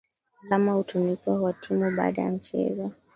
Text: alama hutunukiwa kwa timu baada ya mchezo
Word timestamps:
alama 0.43 0.71
hutunukiwa 0.73 1.39
kwa 1.41 1.53
timu 1.53 1.91
baada 1.91 2.21
ya 2.21 2.31
mchezo 2.31 2.91